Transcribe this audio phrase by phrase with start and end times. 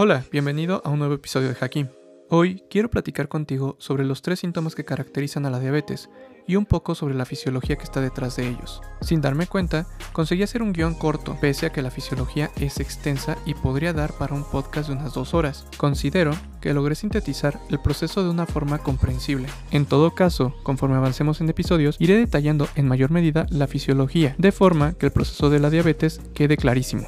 [0.00, 1.88] Hola, bienvenido a un nuevo episodio de Hakim.
[2.30, 6.08] Hoy quiero platicar contigo sobre los tres síntomas que caracterizan a la diabetes
[6.46, 8.80] y un poco sobre la fisiología que está detrás de ellos.
[9.00, 13.38] Sin darme cuenta, conseguí hacer un guion corto, pese a que la fisiología es extensa
[13.44, 15.66] y podría dar para un podcast de unas dos horas.
[15.78, 19.48] Considero que logré sintetizar el proceso de una forma comprensible.
[19.72, 24.52] En todo caso, conforme avancemos en episodios, iré detallando en mayor medida la fisiología, de
[24.52, 27.04] forma que el proceso de la diabetes quede clarísimo.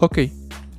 [0.00, 0.18] Ok,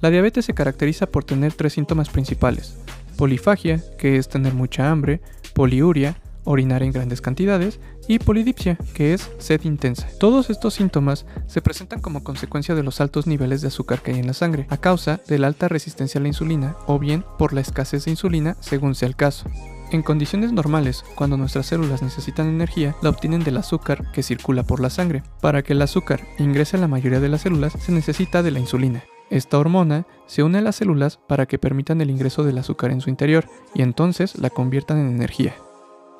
[0.01, 2.75] la diabetes se caracteriza por tener tres síntomas principales.
[3.17, 5.21] Polifagia, que es tener mucha hambre,
[5.53, 10.07] poliuria, orinar en grandes cantidades, y polidipsia, que es sed intensa.
[10.19, 14.19] Todos estos síntomas se presentan como consecuencia de los altos niveles de azúcar que hay
[14.19, 17.53] en la sangre, a causa de la alta resistencia a la insulina o bien por
[17.53, 19.49] la escasez de insulina según sea el caso.
[19.91, 24.79] En condiciones normales, cuando nuestras células necesitan energía, la obtienen del azúcar que circula por
[24.79, 25.23] la sangre.
[25.41, 28.59] Para que el azúcar ingrese a la mayoría de las células, se necesita de la
[28.59, 29.03] insulina.
[29.29, 33.01] Esta hormona se une a las células para que permitan el ingreso del azúcar en
[33.01, 35.55] su interior y entonces la conviertan en energía.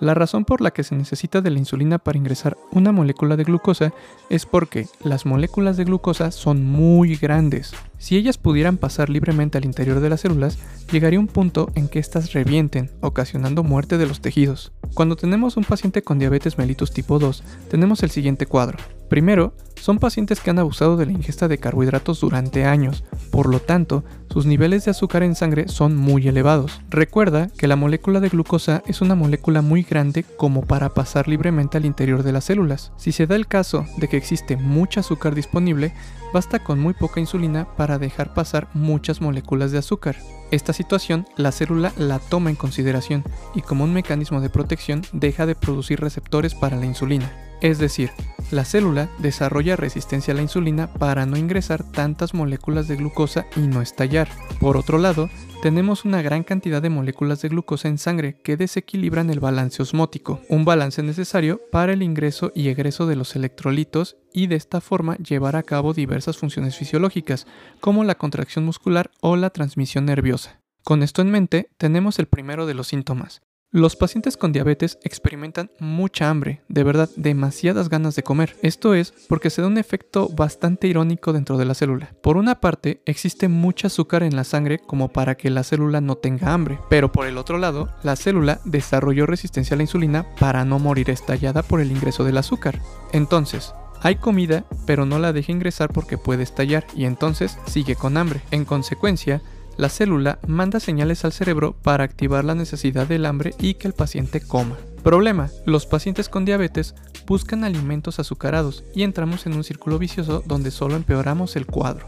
[0.02, 3.46] La razón por la que se necesita de la insulina para ingresar una molécula de
[3.46, 3.94] glucosa
[4.30, 7.72] es porque las moléculas de glucosa son muy grandes.
[7.98, 10.60] Si ellas pudieran pasar libremente al interior de las células,
[10.92, 14.74] llegaría un punto en que éstas revienten, ocasionando muerte de los tejidos.
[14.94, 18.78] Cuando tenemos un paciente con diabetes mellitus tipo 2, tenemos el siguiente cuadro.
[19.10, 19.54] Primero,
[19.86, 24.04] son pacientes que han abusado de la ingesta de carbohidratos durante años, por lo tanto,
[24.34, 26.82] sus niveles de azúcar en sangre son muy elevados.
[26.90, 31.78] Recuerda que la molécula de glucosa es una molécula muy grande como para pasar libremente
[31.78, 32.94] al interior de las células.
[32.98, 35.94] Si se da el caso de que existe mucho azúcar disponible,
[36.34, 40.16] basta con muy poca insulina para dejar pasar muchas moléculas de azúcar.
[40.50, 45.46] Esta situación la célula la toma en consideración y como un mecanismo de protección deja
[45.46, 47.32] de producir receptores para la insulina.
[47.62, 48.10] Es decir,
[48.52, 53.62] la célula desarrolla resistencia a la insulina para no ingresar tantas moléculas de glucosa y
[53.62, 54.30] no estallar.
[54.60, 55.30] Por otro lado,
[55.62, 60.42] tenemos una gran cantidad de moléculas de glucosa en sangre que desequilibran el balance osmótico,
[60.50, 65.18] un balance necesario para el ingreso y egreso de los electrolitos y de esta forma
[65.18, 67.48] llevar a cabo diversas funciones fisiológicas,
[67.80, 70.62] como la contracción muscular o la transmisión nerviosa.
[70.84, 73.42] Con esto en mente, tenemos el primero de los síntomas,
[73.76, 78.56] los pacientes con diabetes experimentan mucha hambre, de verdad demasiadas ganas de comer.
[78.62, 82.16] Esto es porque se da un efecto bastante irónico dentro de la célula.
[82.22, 86.16] Por una parte, existe mucho azúcar en la sangre como para que la célula no
[86.16, 90.64] tenga hambre, pero por el otro lado, la célula desarrolló resistencia a la insulina para
[90.64, 92.80] no morir estallada por el ingreso del azúcar.
[93.12, 98.16] Entonces, hay comida, pero no la deja ingresar porque puede estallar y entonces sigue con
[98.16, 98.42] hambre.
[98.52, 99.42] En consecuencia,
[99.78, 103.94] la célula manda señales al cerebro para activar la necesidad del hambre y que el
[103.94, 104.78] paciente coma.
[105.04, 106.96] Problema, los pacientes con diabetes
[107.28, 112.08] buscan alimentos azucarados y entramos en un círculo vicioso donde solo empeoramos el cuadro.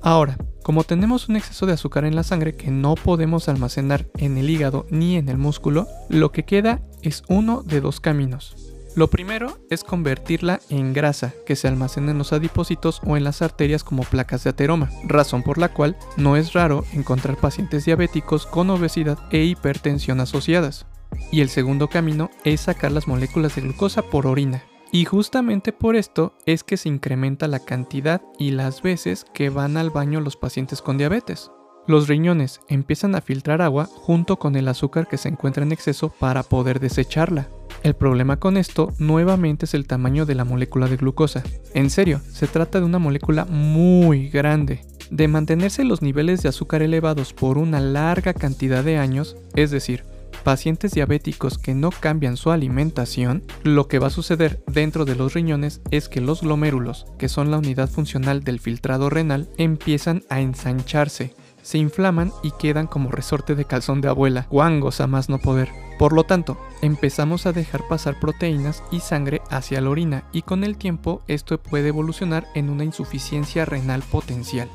[0.00, 4.38] Ahora, como tenemos un exceso de azúcar en la sangre que no podemos almacenar en
[4.38, 8.54] el hígado ni en el músculo, lo que queda es uno de dos caminos.
[8.98, 13.42] Lo primero es convertirla en grasa que se almacena en los adipocitos o en las
[13.42, 18.44] arterias como placas de ateroma, razón por la cual no es raro encontrar pacientes diabéticos
[18.44, 20.84] con obesidad e hipertensión asociadas.
[21.30, 24.64] Y el segundo camino es sacar las moléculas de glucosa por orina.
[24.90, 29.76] Y justamente por esto es que se incrementa la cantidad y las veces que van
[29.76, 31.52] al baño los pacientes con diabetes.
[31.88, 36.10] Los riñones empiezan a filtrar agua junto con el azúcar que se encuentra en exceso
[36.10, 37.48] para poder desecharla.
[37.82, 41.42] El problema con esto nuevamente es el tamaño de la molécula de glucosa.
[41.72, 44.82] En serio, se trata de una molécula muy grande.
[45.10, 50.04] De mantenerse los niveles de azúcar elevados por una larga cantidad de años, es decir,
[50.44, 55.32] pacientes diabéticos que no cambian su alimentación, lo que va a suceder dentro de los
[55.32, 60.42] riñones es que los glomérulos, que son la unidad funcional del filtrado renal, empiezan a
[60.42, 61.34] ensancharse,
[61.68, 65.68] se inflaman y quedan como resorte de calzón de abuela, guangos a más no poder.
[65.98, 70.64] Por lo tanto, empezamos a dejar pasar proteínas y sangre hacia la orina y con
[70.64, 74.70] el tiempo esto puede evolucionar en una insuficiencia renal potencial.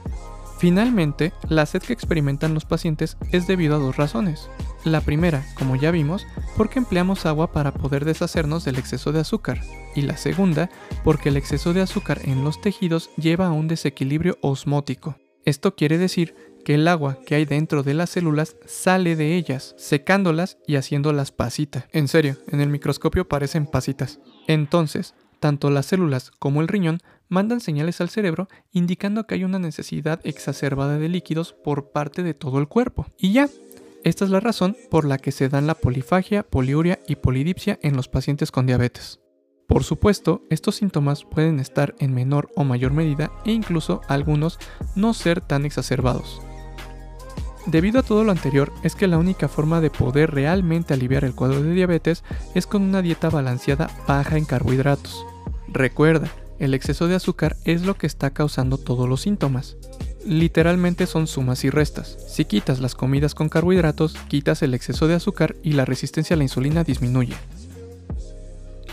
[0.59, 4.47] Finalmente, la sed que experimentan los pacientes es debido a dos razones.
[4.83, 9.61] La primera, como ya vimos, porque empleamos agua para poder deshacernos del exceso de azúcar.
[9.95, 10.69] Y la segunda,
[11.03, 15.17] porque el exceso de azúcar en los tejidos lleva a un desequilibrio osmótico.
[15.45, 19.75] Esto quiere decir que el agua que hay dentro de las células sale de ellas,
[19.77, 21.87] secándolas y haciéndolas pasita.
[21.91, 24.19] En serio, en el microscopio parecen pasitas.
[24.47, 29.59] Entonces, tanto las células como el riñón mandan señales al cerebro indicando que hay una
[29.59, 33.07] necesidad exacerbada de líquidos por parte de todo el cuerpo.
[33.17, 33.49] Y ya,
[34.03, 37.95] esta es la razón por la que se dan la polifagia, poliuria y polidipsia en
[37.95, 39.19] los pacientes con diabetes.
[39.67, 44.59] Por supuesto, estos síntomas pueden estar en menor o mayor medida e incluso algunos
[44.95, 46.41] no ser tan exacerbados.
[47.65, 51.33] Debido a todo lo anterior, es que la única forma de poder realmente aliviar el
[51.33, 52.23] cuadro de diabetes
[52.55, 55.25] es con una dieta balanceada baja en carbohidratos.
[55.69, 56.29] Recuerda,
[56.59, 59.77] el exceso de azúcar es lo que está causando todos los síntomas.
[60.25, 62.17] Literalmente son sumas y restas.
[62.27, 66.37] Si quitas las comidas con carbohidratos, quitas el exceso de azúcar y la resistencia a
[66.37, 67.35] la insulina disminuye.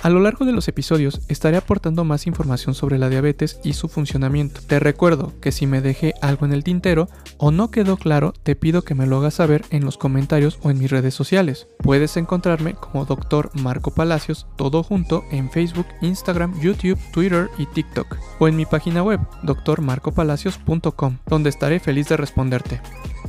[0.02, 3.88] A lo largo de los episodios estaré aportando más información sobre la diabetes y su
[3.88, 4.62] funcionamiento.
[4.66, 8.56] Te recuerdo que si me dejé algo en el tintero o no quedó claro, te
[8.56, 11.68] pido que me lo hagas saber en los comentarios o en mis redes sociales.
[11.82, 13.50] Puedes encontrarme como Dr.
[13.54, 19.02] Marco Palacios, todo junto en Facebook, Instagram, YouTube, Twitter y TikTok, o en mi página
[19.02, 22.80] web, drmarcopalacios.com, donde estaré feliz de responderte.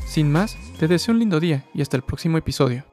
[0.08, 2.91] Sin más, te deseo un lindo día y hasta el próximo episodio.